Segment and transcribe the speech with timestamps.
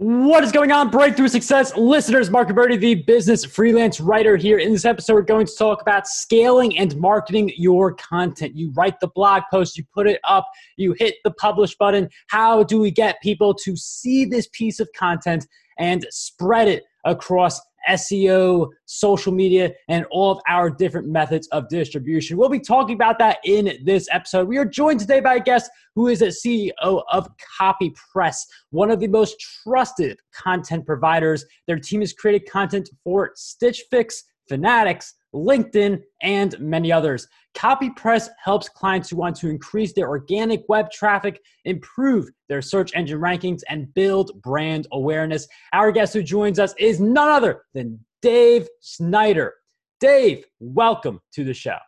[0.00, 2.30] What is going on, Breakthrough Success listeners?
[2.30, 4.56] Mark Roberti, the business freelance writer here.
[4.58, 8.54] In this episode, we're going to talk about scaling and marketing your content.
[8.54, 12.08] You write the blog post, you put it up, you hit the publish button.
[12.28, 15.48] How do we get people to see this piece of content
[15.80, 17.60] and spread it across
[17.90, 22.36] SEO, social media, and all of our different methods of distribution.
[22.36, 24.48] We'll be talking about that in this episode.
[24.48, 27.28] We are joined today by a guest who is a CEO of
[27.58, 31.44] Copy Press, one of the most trusted content providers.
[31.66, 37.26] Their team has created content for Stitch Fix, Fanatics, LinkedIn, and many others.
[37.56, 43.20] CopyPress helps clients who want to increase their organic web traffic, improve their search engine
[43.20, 45.46] rankings, and build brand awareness.
[45.72, 49.54] Our guest who joins us is none other than Dave Snyder.
[50.00, 51.78] Dave, welcome to the show.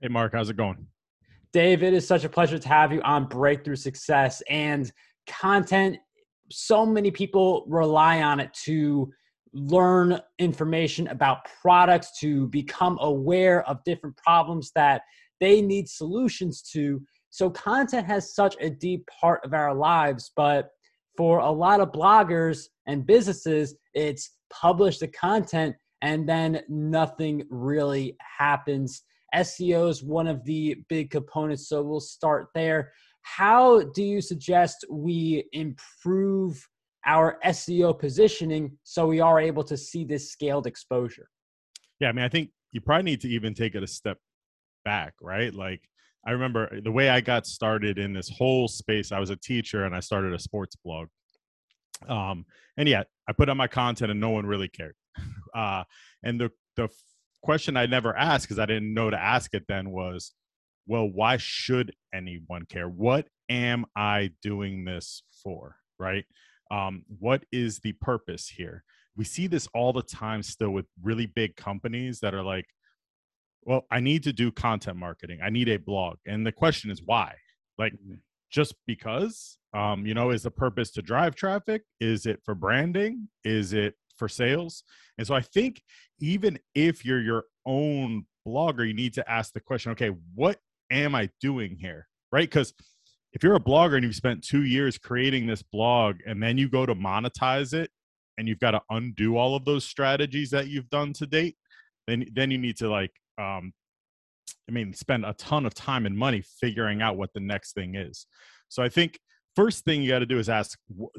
[0.00, 0.86] Hey, Mark, how's it going?
[1.52, 4.90] Dave, it is such a pleasure to have you on Breakthrough Success and
[5.26, 5.98] content.
[6.50, 9.10] So many people rely on it to
[9.56, 15.02] learn information about products, to become aware of different problems that
[15.40, 17.02] they need solutions to.
[17.30, 20.70] So, content has such a deep part of our lives, but
[21.16, 28.16] for a lot of bloggers and businesses, it's publish the content and then nothing really
[28.38, 29.02] happens.
[29.34, 32.92] SEO is one of the big components, so we'll start there.
[33.22, 36.64] How do you suggest we improve
[37.06, 41.28] our SEO positioning so we are able to see this scaled exposure?
[42.00, 44.18] Yeah, I mean, I think you probably need to even take it a step
[44.84, 45.54] back, right?
[45.54, 45.82] Like,
[46.26, 49.12] I remember the way I got started in this whole space.
[49.12, 51.08] I was a teacher and I started a sports blog.
[52.08, 52.44] Um,
[52.76, 54.94] and yeah, I put out my content and no one really cared.
[55.54, 55.84] Uh,
[56.22, 56.86] and the the
[57.42, 60.34] question I never asked because I didn't know to ask it then was,
[60.86, 62.90] well, why should anyone care?
[62.90, 65.76] What am I doing this for?
[65.98, 66.26] Right?
[66.70, 68.84] Um, what is the purpose here?
[69.16, 72.66] We see this all the time still with really big companies that are like
[73.62, 75.40] well i need to do content marketing.
[75.42, 76.16] I need a blog.
[76.26, 77.34] And the question is why?
[77.78, 78.14] Like mm-hmm.
[78.50, 81.82] just because um, you know is the purpose to drive traffic?
[82.00, 83.28] Is it for branding?
[83.44, 84.82] Is it for sales?
[85.18, 85.82] And so i think
[86.20, 90.58] even if you're your own blogger you need to ask the question okay what
[90.90, 92.06] am i doing here?
[92.32, 92.48] Right?
[92.48, 92.74] Because
[93.36, 96.70] if you're a blogger and you've spent two years creating this blog and then you
[96.70, 97.90] go to monetize it
[98.38, 101.54] and you've got to undo all of those strategies that you've done to date
[102.06, 103.74] then then you need to like um
[104.66, 107.94] i mean spend a ton of time and money figuring out what the next thing
[107.94, 108.26] is.
[108.70, 109.20] So i think
[109.54, 110.78] first thing you got to do is ask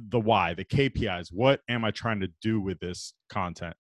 [0.10, 3.76] the why the kpis what am i trying to do with this content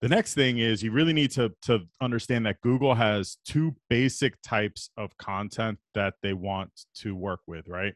[0.00, 4.40] the next thing is you really need to to understand that google has two basic
[4.42, 7.94] types of content that they want to work with right?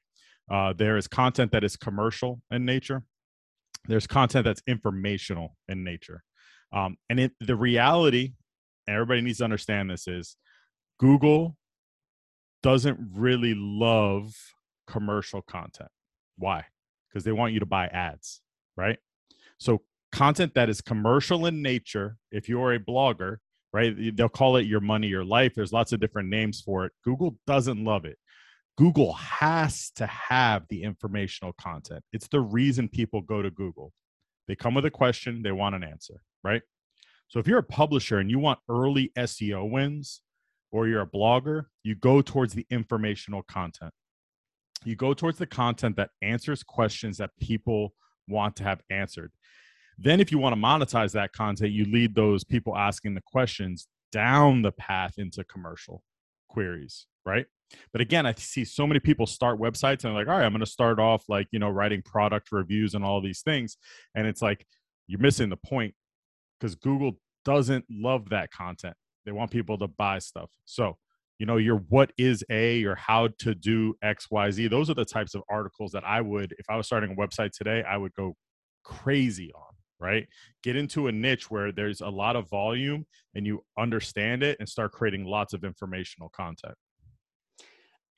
[0.51, 3.03] Uh, there is content that is commercial in nature.
[3.87, 6.23] There's content that's informational in nature.
[6.73, 8.35] Um, and it, the reality
[8.87, 10.37] everybody needs to understand this is
[10.99, 11.57] google
[12.63, 14.35] doesn't really love
[14.87, 15.91] commercial content.
[16.37, 16.65] Why?
[17.09, 18.41] Because they want you to buy ads
[18.77, 18.99] right?
[19.59, 19.83] So
[20.15, 23.39] content that is commercial in nature, if you're a blogger,
[23.73, 25.53] right, they'll call it your money, your life.
[25.55, 26.93] There's lots of different names for it.
[27.05, 28.17] Google doesn't love it.
[28.77, 32.03] Google has to have the informational content.
[32.13, 33.93] It's the reason people go to Google.
[34.49, 36.63] They come with a question, they want an answer, right?
[37.29, 40.23] So if you're a publisher and you want early SEO wins,
[40.75, 43.93] or you're a blogger, you go towards the informational content.
[44.85, 47.95] You go towards the content that answers questions that people
[48.27, 49.31] want to have answered.
[49.99, 53.89] Then, if you want to monetize that content, you lead those people asking the questions
[54.13, 56.03] down the path into commercial
[56.49, 57.47] queries, right?
[57.93, 60.53] But again, I see so many people start websites and they're like, all right, I'm
[60.53, 63.77] going to start off like, you know, writing product reviews and all these things.
[64.15, 64.67] And it's like,
[65.07, 65.95] you're missing the point
[66.59, 68.95] because Google doesn't love that content.
[69.27, 70.51] They want people to buy stuff.
[70.65, 70.97] So,
[71.39, 74.71] you know, your what is a or how to do XYZ.
[74.71, 77.51] Those are the types of articles that I would, if I was starting a website
[77.51, 78.35] today, I would go
[78.85, 79.74] crazy on
[80.05, 80.29] right?
[80.63, 84.69] Get into a niche where there's a lot of volume and you understand it and
[84.69, 86.75] start creating lots of informational content.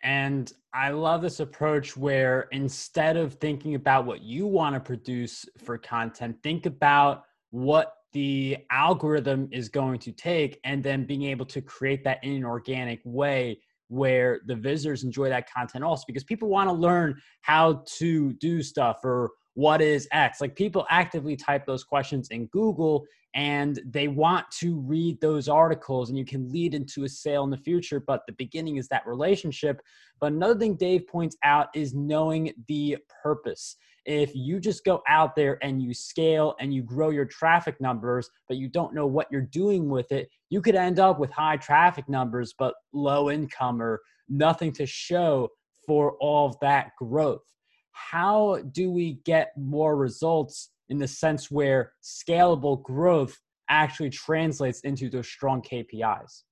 [0.03, 5.47] And I love this approach where instead of thinking about what you want to produce
[5.65, 11.47] for content, think about what the algorithm is going to take and then being able
[11.47, 16.25] to create that in an organic way where the visitors enjoy that content also because
[16.25, 20.43] people want to learn how to do stuff or what is X?
[20.43, 26.11] Like people actively type those questions in Google and they want to read those articles
[26.11, 29.07] and you can lead into a sale in the future, but the beginning is that
[29.07, 29.81] relationship.
[30.21, 33.77] But another thing Dave points out is knowing the purpose.
[34.05, 38.29] if you just go out there and you scale and you grow your traffic numbers,
[38.49, 41.57] but you don't know what you're doing with it, you could end up with high
[41.57, 45.49] traffic numbers, but low income or nothing to show
[45.87, 47.56] for all of that growth.
[47.97, 53.39] How do we get more results in the sense where scalable growth
[53.71, 56.43] actually translates into those strong KPIs?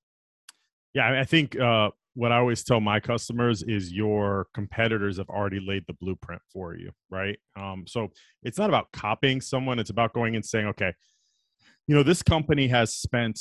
[0.95, 5.61] Yeah, I think uh, what I always tell my customers is your competitors have already
[5.61, 7.39] laid the blueprint for you, right?
[7.57, 8.09] Um, so
[8.43, 10.95] it's not about copying someone; it's about going and saying, okay,
[11.87, 13.39] you know, this company has spent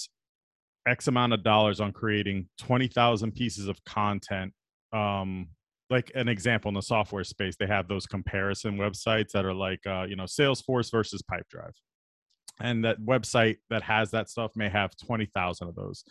[0.87, 4.53] X amount of dollars on creating twenty thousand pieces of content.
[4.91, 5.47] Um,
[5.93, 9.79] like an example in the software space, they have those comparison websites that are like,
[9.87, 11.75] uh, you know, Salesforce versus Pipedrive,
[12.59, 16.03] and that website that has that stuff may have twenty thousand of those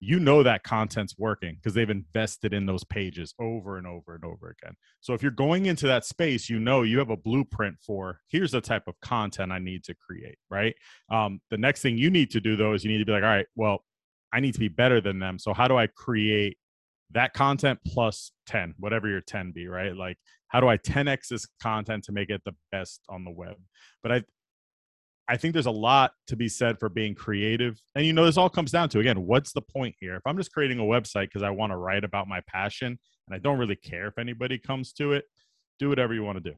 [0.00, 4.24] you know that content's working because they've invested in those pages over and over and
[4.24, 4.74] over again.
[5.00, 8.52] So if you're going into that space, you know you have a blueprint for here's
[8.52, 10.74] the type of content I need to create, right?
[11.10, 13.22] Um, the next thing you need to do though is you need to be like,
[13.22, 13.84] all right, well,
[14.32, 15.38] I need to be better than them.
[15.38, 16.58] So how do I create
[17.14, 19.96] that content plus 10, whatever your 10 be, right?
[19.96, 20.18] Like
[20.48, 23.56] how do I 10x this content to make it the best on the web?
[24.02, 24.24] But I
[25.26, 27.80] I think there's a lot to be said for being creative.
[27.94, 30.16] And you know, this all comes down to again, what's the point here?
[30.16, 33.34] If I'm just creating a website because I want to write about my passion and
[33.34, 35.24] I don't really care if anybody comes to it,
[35.78, 36.54] do whatever you want to do.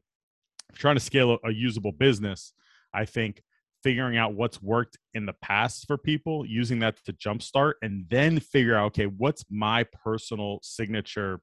[0.69, 2.53] If you're trying to scale a, a usable business,
[2.93, 3.41] I think
[3.83, 8.39] figuring out what's worked in the past for people, using that to jumpstart, and then
[8.39, 11.39] figure out, okay, what's my personal signature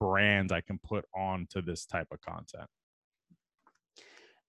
[0.00, 2.68] brand I can put on to this type of content.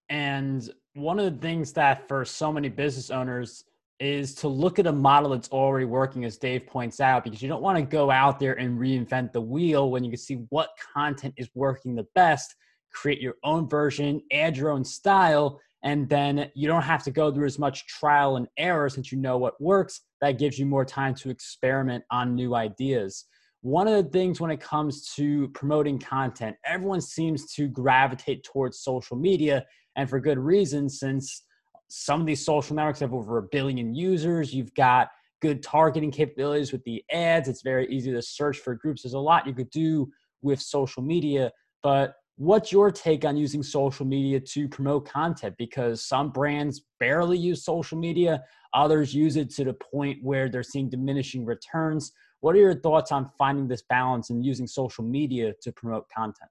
[0.09, 3.63] And one of the things that for so many business owners
[3.99, 7.47] is to look at a model that's already working, as Dave points out, because you
[7.47, 10.69] don't want to go out there and reinvent the wheel when you can see what
[10.93, 12.55] content is working the best,
[12.91, 17.31] create your own version, add your own style, and then you don't have to go
[17.31, 20.01] through as much trial and error since you know what works.
[20.21, 23.25] That gives you more time to experiment on new ideas.
[23.61, 28.79] One of the things when it comes to promoting content, everyone seems to gravitate towards
[28.79, 29.65] social media
[29.95, 31.43] and for good reason since
[31.89, 35.09] some of these social networks have over a billion users you've got
[35.41, 39.19] good targeting capabilities with the ads it's very easy to search for groups there's a
[39.19, 40.09] lot you could do
[40.41, 41.51] with social media
[41.83, 47.37] but what's your take on using social media to promote content because some brands barely
[47.37, 48.43] use social media
[48.73, 53.11] others use it to the point where they're seeing diminishing returns what are your thoughts
[53.11, 56.49] on finding this balance and using social media to promote content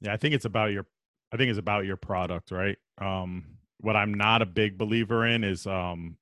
[0.00, 0.84] yeah i think it's about your
[1.32, 2.76] I think it's about your product, right?
[2.98, 3.44] Um,
[3.78, 6.16] what I'm not a big believer in is um,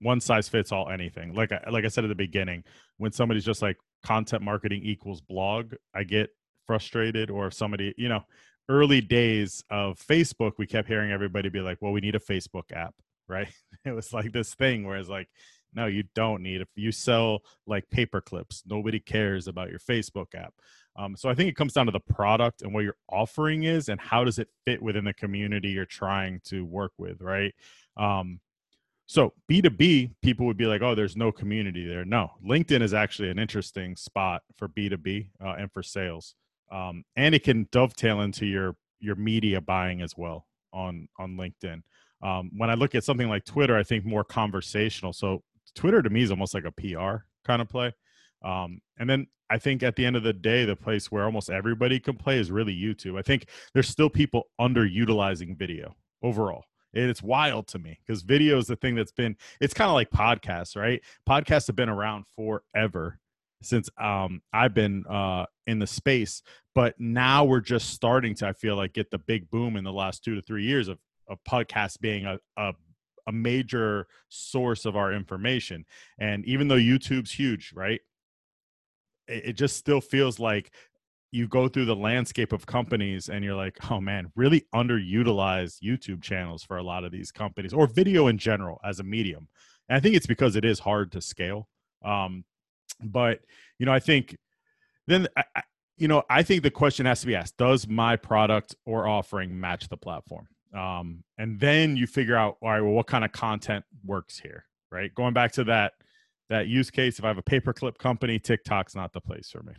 [0.00, 1.34] one size fits all anything.
[1.34, 2.64] Like I, like I said at the beginning,
[2.98, 6.30] when somebody's just like content marketing equals blog, I get
[6.70, 7.30] frustrated.
[7.30, 8.22] Or if somebody, you know,
[8.68, 12.70] early days of Facebook, we kept hearing everybody be like, "Well, we need a Facebook
[12.72, 12.94] app,"
[13.28, 13.48] right?
[13.84, 15.28] It was like this thing where it's like,
[15.74, 16.60] no, you don't need.
[16.60, 20.52] If you sell like paper clips, nobody cares about your Facebook app.
[20.96, 23.88] Um, so I think it comes down to the product and what your offering is
[23.88, 27.54] and how does it fit within the community you're trying to work with, right?
[27.96, 28.40] Um,
[29.06, 32.04] so B2B, people would be like, oh, there's no community there.
[32.04, 36.34] No, LinkedIn is actually an interesting spot for B2B uh, and for sales.
[36.70, 41.82] Um, and it can dovetail into your your media buying as well on on LinkedIn.
[42.22, 45.12] Um, when I look at something like Twitter, I think more conversational.
[45.12, 45.42] So
[45.74, 47.94] Twitter to me is almost like a PR kind of play.
[48.42, 51.50] Um, and then I think at the end of the day, the place where almost
[51.50, 53.18] everybody can play is really YouTube.
[53.18, 56.64] I think there's still people underutilizing video overall.
[56.94, 59.94] And it's wild to me because video is the thing that's been, it's kind of
[59.94, 61.00] like podcasts, right?
[61.28, 63.18] Podcasts have been around forever
[63.62, 66.42] since um, I've been uh, in the space,
[66.74, 69.92] but now we're just starting to, I feel like, get the big boom in the
[69.92, 70.98] last two to three years of,
[71.28, 72.72] of podcasts being a, a
[73.26, 75.84] a major source of our information.
[76.18, 78.00] And even though YouTube's huge, right?
[79.30, 80.72] it, just still feels like
[81.32, 86.22] you go through the landscape of companies and you're like, oh man, really underutilized YouTube
[86.22, 89.48] channels for a lot of these companies or video in general as a medium.
[89.88, 91.68] And I think it's because it is hard to scale.
[92.04, 92.44] Um,
[93.02, 93.40] but
[93.78, 94.36] you know, I think
[95.06, 95.62] then I,
[95.96, 99.58] you know, I think the question has to be asked: Does my product or offering
[99.58, 100.48] match the platform?
[100.74, 104.64] Um, and then you figure out, all right, well, what kind of content works here,
[104.92, 105.12] right?
[105.14, 105.92] Going back to that
[106.48, 107.18] that use case.
[107.18, 109.72] If I have a paperclip company, TikTok's not the place for me.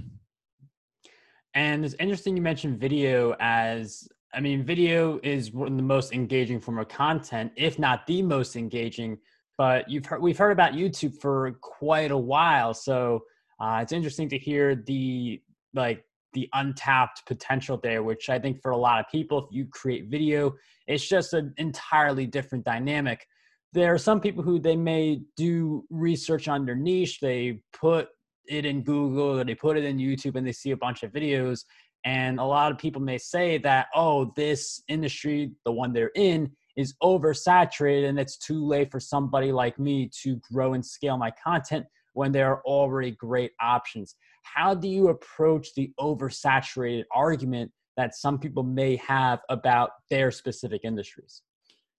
[1.53, 6.13] And it's interesting you mentioned video as I mean, video is one of the most
[6.13, 9.17] engaging form of content, if not the most engaging.
[9.61, 13.19] But you've heard we've heard about YouTube for quite a while, so
[13.59, 15.39] uh, it's interesting to hear the
[15.75, 16.03] like
[16.33, 20.07] the untapped potential there, which I think for a lot of people, if you create
[20.09, 20.55] video,
[20.87, 23.27] it's just an entirely different dynamic.
[23.71, 27.19] There are some people who they may do research on their niche.
[27.19, 28.07] They put
[28.47, 31.11] it in Google or they put it in YouTube and they see a bunch of
[31.11, 31.65] videos.
[32.03, 36.49] And a lot of people may say that, oh, this industry, the one they're in,
[36.81, 41.31] is oversaturated and it's too late for somebody like me to grow and scale my
[41.31, 44.15] content when there are already great options.
[44.43, 50.81] How do you approach the oversaturated argument that some people may have about their specific
[50.83, 51.41] industries?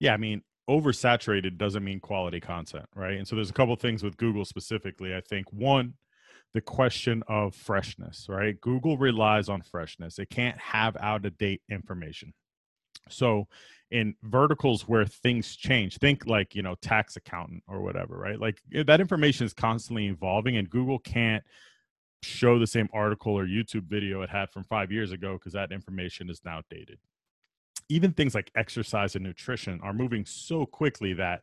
[0.00, 3.16] Yeah, I mean, oversaturated doesn't mean quality content, right?
[3.16, 5.14] And so there's a couple things with Google specifically.
[5.14, 5.94] I think one,
[6.54, 8.60] the question of freshness, right?
[8.60, 10.18] Google relies on freshness.
[10.18, 12.34] It can't have out of date information.
[13.09, 13.49] So
[13.92, 18.40] in verticals where things change think like you know tax accountant or whatever right?
[18.40, 21.44] Like eh, that information is constantly evolving and google can't
[22.23, 25.73] show the same article or youtube video it had from five years ago because that
[25.73, 26.99] information is now dated.
[27.88, 31.42] Even things like exercise and nutrition are moving so quickly that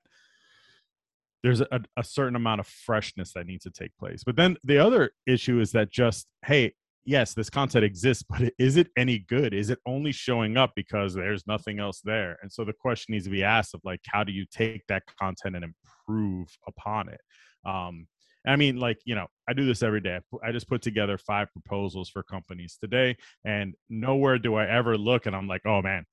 [1.43, 4.23] there's a, a certain amount of freshness that needs to take place.
[4.23, 6.73] But then the other issue is that just hey
[7.09, 9.53] yes, this content exists, but is it any good?
[9.53, 12.37] Is it only showing up because there's nothing else there?
[12.41, 15.03] And so the question needs to be asked of like, how do you take that
[15.19, 17.19] content and improve upon it?
[17.65, 18.07] Um,
[18.47, 20.19] I mean, like, you know, I do this every day.
[20.45, 25.25] I just put together five proposals for companies today, and nowhere do I ever look
[25.25, 26.05] and I'm like, oh man,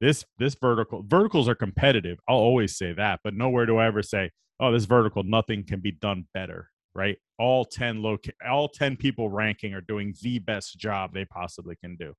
[0.00, 2.18] this this vertical verticals are competitive.
[2.28, 4.30] I'll always say that, but nowhere do I ever say,
[4.60, 7.16] oh, this vertical, nothing can be done better right?
[7.38, 11.96] All 10 loca- all 10 people ranking are doing the best job they possibly can
[11.96, 12.12] do.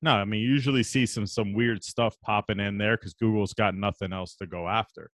[0.00, 3.52] No, I mean, you usually see some some weird stuff popping in there because Google's
[3.52, 5.10] got nothing else to go after.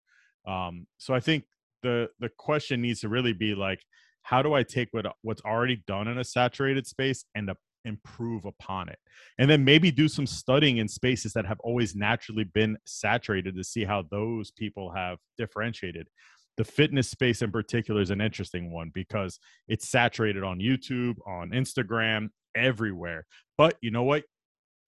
[0.47, 1.45] Um, so I think
[1.83, 3.81] the the question needs to really be like,
[4.23, 7.55] how do I take what what's already done in a saturated space and uh,
[7.85, 8.99] improve upon it,
[9.39, 13.65] and then maybe do some studying in spaces that have always naturally been saturated to
[13.65, 16.09] see how those people have differentiated
[16.57, 21.51] the fitness space in particular is an interesting one because it's saturated on YouTube, on
[21.51, 23.27] Instagram, everywhere.
[23.57, 24.25] But you know what?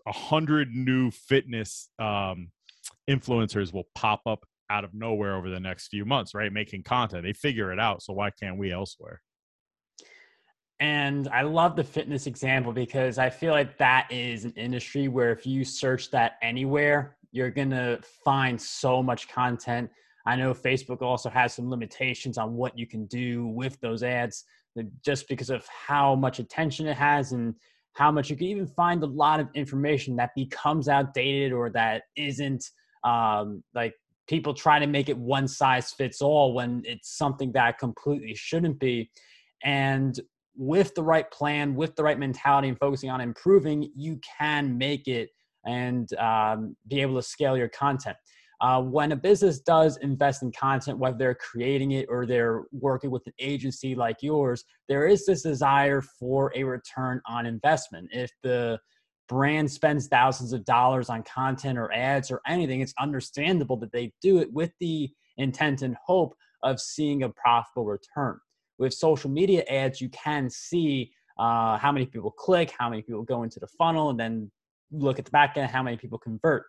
[0.06, 2.50] A hundred new fitness um,
[3.09, 6.52] influencers will pop up out of nowhere over the next few months, right?
[6.52, 7.23] Making content.
[7.23, 8.02] They figure it out.
[8.02, 9.21] So why can't we elsewhere?
[10.80, 15.33] And I love the fitness example because I feel like that is an industry where
[15.33, 19.90] if you search that anywhere, you're going to find so much content
[20.26, 24.45] I know Facebook also has some limitations on what you can do with those ads
[25.04, 27.54] just because of how much attention it has and
[27.93, 32.02] how much you can even find a lot of information that becomes outdated or that
[32.16, 32.71] isn't
[33.04, 33.95] um, like
[34.26, 38.78] people try to make it one size fits all when it's something that completely shouldn't
[38.81, 39.11] be.
[39.62, 40.19] And
[40.57, 45.07] with the right plan, with the right mentality, and focusing on improving, you can make
[45.07, 45.31] it
[45.66, 48.16] and um, be able to scale your content.
[48.64, 53.11] Uh, when a business does invest in content, whether they're creating it or they're working
[53.11, 58.09] with an agency like yours, there is this desire for a return on investment.
[58.11, 58.78] If the
[59.28, 64.14] brand spends thousands of dollars on content or ads or anything, it's understandable that they
[64.23, 68.38] do it with the intent and hope of seeing a profitable return.
[68.78, 73.25] With social media ads, you can see uh, how many people click, how many people
[73.25, 74.50] go into the funnel, and then
[74.90, 76.64] look at the back end, how many people convert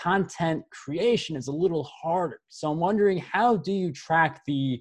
[0.00, 2.40] content creation is a little harder.
[2.48, 4.80] So I'm wondering how do you track the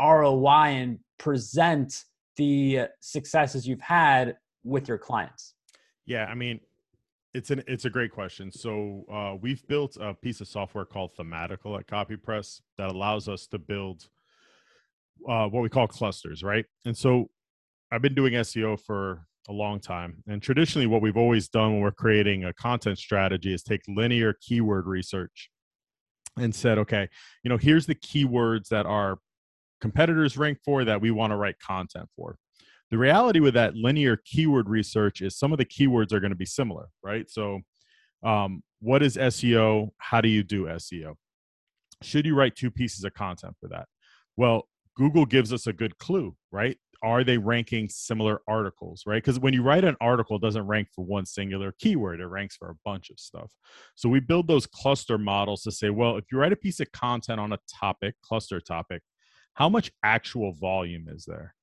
[0.00, 2.04] ROI and present
[2.36, 5.54] the successes you've had with your clients?
[6.06, 6.60] Yeah, I mean,
[7.32, 8.50] it's an it's a great question.
[8.52, 13.46] So uh, we've built a piece of software called Thematical at CopyPress that allows us
[13.48, 14.08] to build
[15.28, 16.64] uh, what we call clusters, right?
[16.84, 17.30] And so
[17.90, 20.22] I've been doing SEO for a long time.
[20.26, 24.34] And traditionally, what we've always done when we're creating a content strategy is take linear
[24.40, 25.50] keyword research
[26.36, 27.08] and said, okay,
[27.42, 29.18] you know, here's the keywords that our
[29.80, 32.36] competitors rank for that we want to write content for.
[32.90, 36.36] The reality with that linear keyword research is some of the keywords are going to
[36.36, 37.30] be similar, right?
[37.30, 37.60] So,
[38.22, 39.90] um, what is SEO?
[39.98, 41.14] How do you do SEO?
[42.02, 43.86] Should you write two pieces of content for that?
[44.36, 46.76] Well, Google gives us a good clue, right?
[47.04, 49.22] Are they ranking similar articles right?
[49.22, 52.56] Because when you write an article it doesn't rank for one singular keyword it ranks
[52.56, 53.52] for a bunch of stuff.
[53.94, 56.90] So we build those cluster models to say well if you write a piece of
[56.92, 59.02] content on a topic cluster topic
[59.52, 61.54] how much actual volume is there?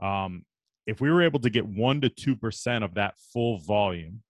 [0.00, 0.44] Um,
[0.86, 4.22] if we were able to get 1 to 2% of that full volume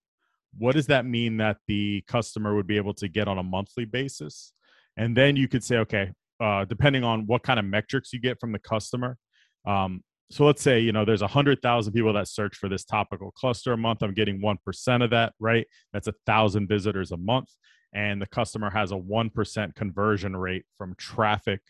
[0.56, 3.84] what does that mean that the customer would be able to get on a monthly
[3.84, 4.52] basis?
[4.96, 8.40] And then you could say okay uh, depending on what kind of metrics you get
[8.40, 9.18] from the customer
[9.66, 12.84] um, so let's say you know there's a hundred thousand people that search for this
[12.84, 14.02] topical cluster a month.
[14.02, 15.66] I'm getting one percent of that, right?
[15.92, 17.48] That's a thousand visitors a month,
[17.92, 21.60] and the customer has a one percent conversion rate from traffic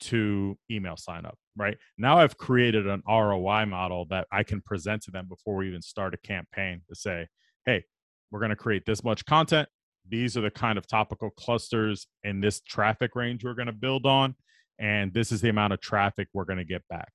[0.00, 1.76] to email sign up, right?
[1.98, 5.82] Now I've created an ROI model that I can present to them before we even
[5.82, 7.28] start a campaign to say,
[7.64, 7.84] hey,
[8.30, 9.68] we're going to create this much content.
[10.08, 14.04] These are the kind of topical clusters in this traffic range we're going to build
[14.04, 14.34] on.
[14.78, 17.10] And this is the amount of traffic we're going to get back.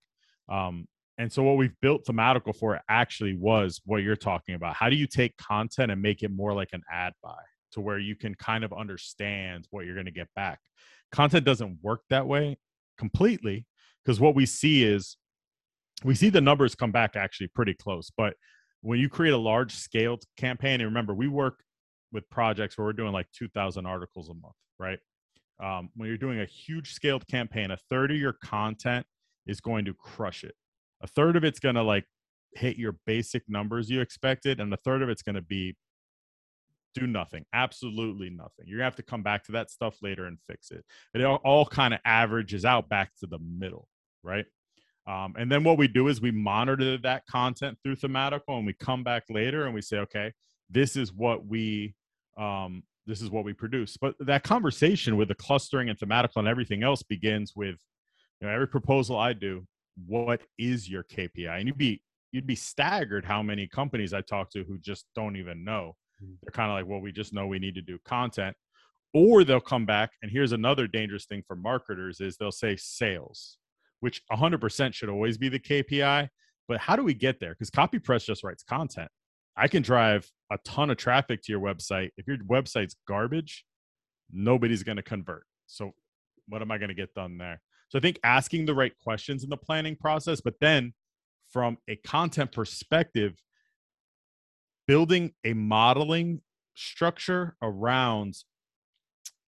[0.49, 0.87] Um,
[1.17, 4.75] and so, what we've built thematical for actually was what you're talking about.
[4.75, 7.41] How do you take content and make it more like an ad buy
[7.73, 10.59] to where you can kind of understand what you're going to get back?
[11.11, 12.57] Content doesn't work that way
[12.97, 13.65] completely
[14.03, 15.17] because what we see is
[16.03, 18.09] we see the numbers come back actually pretty close.
[18.15, 18.35] But
[18.81, 21.63] when you create a large scaled campaign, and remember, we work
[22.11, 24.99] with projects where we're doing like 2,000 articles a month, right?
[25.61, 29.05] Um, when you're doing a huge scaled campaign, a third of your content
[29.49, 30.55] is going to crush it.
[31.01, 32.05] A third of it's going to like
[32.53, 35.75] hit your basic numbers you expected, and a third of it's going to be
[36.95, 38.65] do nothing, absolutely nothing.
[38.65, 40.83] You're gonna have to come back to that stuff later and fix it.
[41.13, 43.87] It all, all kind of averages out back to the middle,
[44.23, 44.45] right?
[45.07, 48.73] Um, and then what we do is we monitor that content through thematical, and we
[48.73, 50.33] come back later and we say, okay,
[50.69, 51.95] this is what we
[52.37, 53.97] um, this is what we produce.
[53.97, 57.77] But that conversation with the clustering and thematical and everything else begins with,
[58.41, 59.65] you know, every proposal I do,
[60.05, 61.57] what is your KPI?
[61.59, 65.35] And you'd be you'd be staggered how many companies I talk to who just don't
[65.35, 66.35] even know Mm.
[66.41, 68.55] They're kind of like, well, we just know we need to do content.
[69.13, 73.57] Or they'll come back, and here's another dangerous thing for marketers is they'll say sales,
[74.01, 76.29] which 100% should always be the KPI.
[76.67, 77.55] But how do we get there?
[77.55, 79.09] Because CopyPress just writes content.
[79.57, 82.11] I can drive a ton of traffic to your website.
[82.17, 83.65] If your website's garbage,
[84.31, 85.43] nobody's going to convert.
[85.65, 85.91] So,
[86.47, 87.61] what am I going to get done there?
[87.89, 90.93] So, I think asking the right questions in the planning process, but then
[91.51, 93.35] from a content perspective,
[94.87, 96.41] building a modeling
[96.75, 98.35] structure around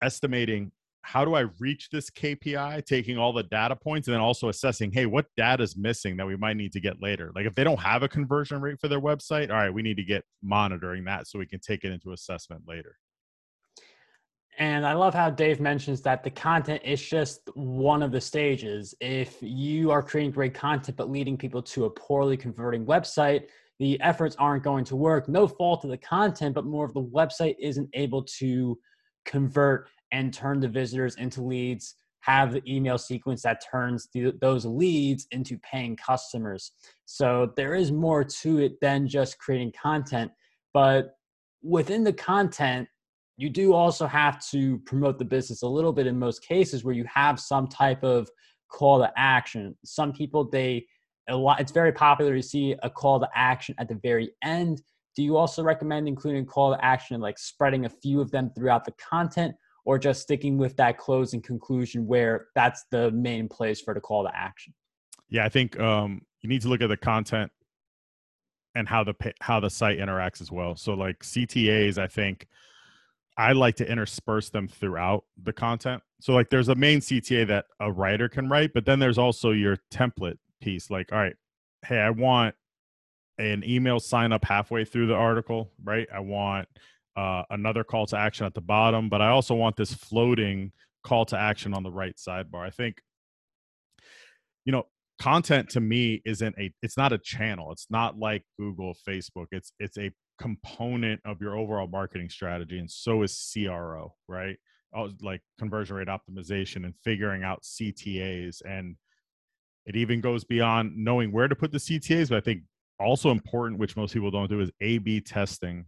[0.02, 4.50] estimating how do I reach this KPI, taking all the data points, and then also
[4.50, 7.32] assessing, hey, what data is missing that we might need to get later?
[7.34, 9.96] Like if they don't have a conversion rate for their website, all right, we need
[9.96, 12.96] to get monitoring that so we can take it into assessment later.
[14.58, 18.92] And I love how Dave mentions that the content is just one of the stages.
[19.00, 23.44] If you are creating great content but leading people to a poorly converting website,
[23.78, 25.28] the efforts aren't going to work.
[25.28, 28.76] No fault of the content, but more of the website isn't able to
[29.24, 34.08] convert and turn the visitors into leads, have the email sequence that turns
[34.40, 36.72] those leads into paying customers.
[37.04, 40.32] So there is more to it than just creating content.
[40.74, 41.14] But
[41.62, 42.88] within the content,
[43.38, 46.94] you do also have to promote the business a little bit in most cases where
[46.94, 48.28] you have some type of
[48.68, 49.78] call to action.
[49.84, 50.84] Some people, they
[51.28, 54.82] a lot it's very popular to see a call to action at the very end.
[55.14, 58.84] Do you also recommend including call to action like spreading a few of them throughout
[58.84, 63.94] the content or just sticking with that closing conclusion where that's the main place for
[63.94, 64.74] the call to action?
[65.28, 67.52] Yeah i think um, you need to look at the content
[68.74, 70.74] and how the how the site interacts as well.
[70.74, 72.48] So like ctas i think
[73.38, 76.02] i like to intersperse them throughout the content.
[76.20, 79.52] So like there's a main cta that a writer can write but then there's also
[79.52, 81.36] your template piece like all right
[81.86, 82.54] hey i want
[83.38, 86.08] an email sign up halfway through the article right?
[86.12, 86.68] I want
[87.16, 90.72] uh, another call to action at the bottom but i also want this floating
[91.08, 92.66] call to action on the right sidebar.
[92.66, 93.00] I think
[94.64, 94.84] you know
[95.20, 97.72] content to me isn't a it's not a channel.
[97.72, 99.46] It's not like google facebook.
[99.50, 104.56] It's it's a component of your overall marketing strategy and so is cro right
[104.94, 108.96] oh, like conversion rate optimization and figuring out ctas and
[109.88, 112.62] it even goes beyond knowing where to put the CTAs, but I think
[113.00, 115.86] also important, which most people don't do, is A B testing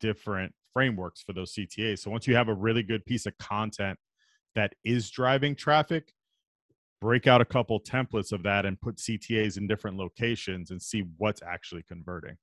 [0.00, 2.00] different frameworks for those CTAs.
[2.00, 3.98] So once you have a really good piece of content
[4.54, 6.12] that is driving traffic,
[7.00, 11.04] break out a couple templates of that and put CTAs in different locations and see
[11.16, 12.36] what's actually converting.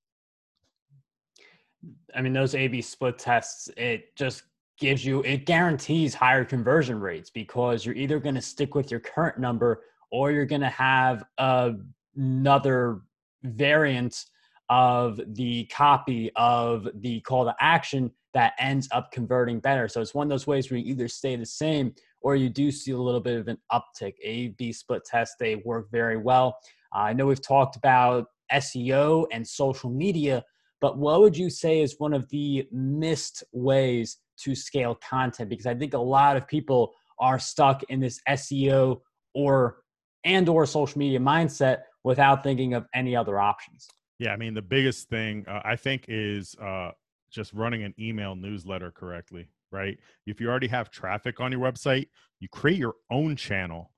[2.15, 4.43] I mean, those A B split tests, it just
[4.78, 9.00] gives you, it guarantees higher conversion rates because you're either going to stick with your
[9.00, 13.02] current number or you're going to have another
[13.43, 14.26] variant
[14.69, 19.88] of the copy of the call to action that ends up converting better.
[19.88, 22.72] So it's one of those ways where you either stay the same or you do
[22.72, 24.13] see a little bit of an uptick.
[24.24, 26.58] A B split test, they work very well.
[26.96, 30.43] Uh, I know we've talked about SEO and social media,
[30.84, 35.50] but what would you say is one of the missed ways to scale content?
[35.50, 39.00] Because I think a lot of people are stuck in this SEO
[39.34, 39.78] or
[40.26, 43.88] and or social media mindset without thinking of any other options.
[44.19, 46.91] Yeah, I mean the biggest thing uh, I think is uh,
[47.32, 49.98] just running an email newsletter correctly, right?
[50.26, 52.10] If you already have traffic on your website,
[52.41, 53.93] you create your own channel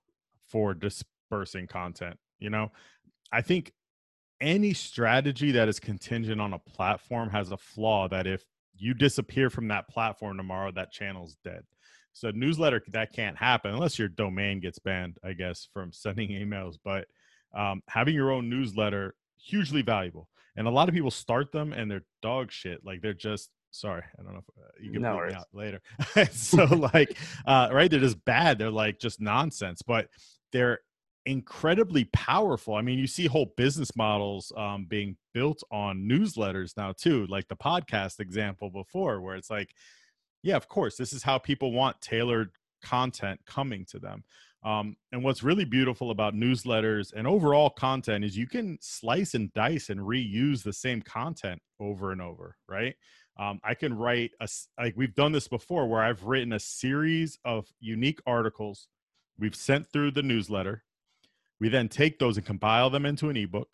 [0.47, 2.19] for dispersing content.
[2.37, 2.71] You know,
[3.31, 3.73] I think
[4.41, 8.43] any strategy that is contingent on a platform has a flaw that if
[8.77, 11.63] you disappear from that platform tomorrow, that channel's dead.
[12.13, 16.75] So newsletter that can't happen unless your domain gets banned, I guess, from sending emails.
[16.83, 17.07] But
[17.55, 20.29] um, having your own newsletter hugely valuable.
[20.57, 22.85] And a lot of people start them and they're dog shit.
[22.85, 25.81] Like they're just sorry, I don't know if uh, you can no me out later.
[26.31, 27.91] so like, uh, right?
[27.91, 28.57] They're just bad.
[28.57, 30.07] They're like just nonsense, but
[30.53, 30.79] they're
[31.25, 32.75] incredibly powerful.
[32.75, 37.47] I mean, you see whole business models um, being built on newsletters now too, like
[37.47, 39.69] the podcast example before, where it's like
[40.45, 42.51] yeah, of course, this is how people want tailored
[42.83, 44.23] content coming to them.
[44.63, 49.51] Um, and what's really beautiful about newsletters and overall content is you can slice and
[49.53, 52.95] dice and reuse the same content over and over, right?
[53.39, 57.39] Um, I can write a like we've done this before where I've written a series
[57.43, 58.87] of unique articles
[59.39, 60.83] we've sent through the newsletter.
[61.65, 63.69] We then take those and compile them into an ebook,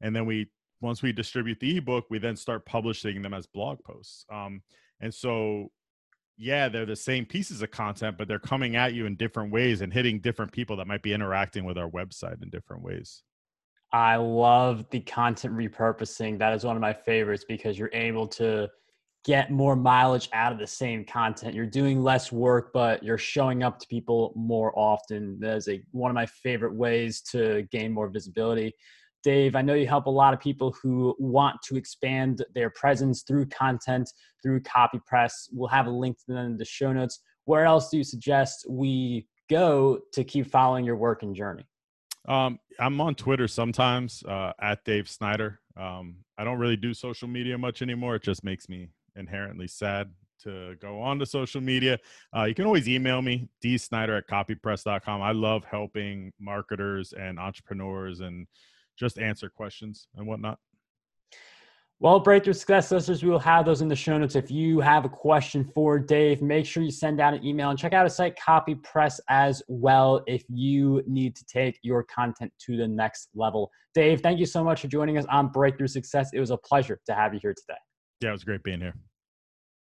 [0.00, 0.46] and then we
[0.80, 4.24] once we distribute the ebook, we then start publishing them as blog posts.
[4.32, 4.62] Um,
[5.00, 5.72] and so
[6.36, 9.80] yeah, they're the same pieces of content, but they're coming at you in different ways
[9.80, 13.24] and hitting different people that might be interacting with our website in different ways.
[13.90, 16.38] I love the content repurposing.
[16.38, 18.70] That is one of my favorites because you're able to
[19.24, 21.54] get more mileage out of the same content.
[21.54, 25.38] You're doing less work, but you're showing up to people more often.
[25.40, 28.74] That is a one of my favorite ways to gain more visibility.
[29.22, 33.22] Dave, I know you help a lot of people who want to expand their presence
[33.22, 34.10] through content,
[34.42, 35.48] through copy press.
[35.52, 37.20] We'll have a link to them in the show notes.
[37.44, 41.64] Where else do you suggest we go to keep following your work and journey?
[42.28, 45.60] Um, I'm on Twitter sometimes uh, at Dave Snyder.
[45.76, 48.16] Um, I don't really do social media much anymore.
[48.16, 50.10] It just makes me inherently sad
[50.42, 51.98] to go on to social media.
[52.36, 55.22] Uh, you can always email me, dsnyder at copypress.com.
[55.22, 58.46] I love helping marketers and entrepreneurs and
[58.98, 60.58] just answer questions and whatnot.
[62.00, 64.34] Well, Breakthrough Success listeners, we will have those in the show notes.
[64.34, 67.78] If you have a question for Dave, make sure you send out an email and
[67.78, 72.76] check out his site, CopyPress, as well, if you need to take your content to
[72.76, 73.70] the next level.
[73.94, 76.30] Dave, thank you so much for joining us on Breakthrough Success.
[76.34, 77.78] It was a pleasure to have you here today.
[78.22, 78.94] Yeah, it was great being here.